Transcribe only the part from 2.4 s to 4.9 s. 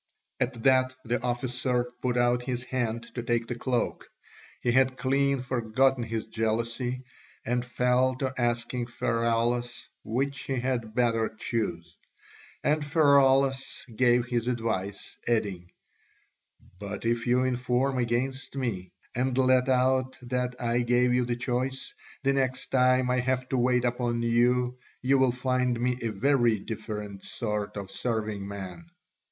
his hand to take the cloak; he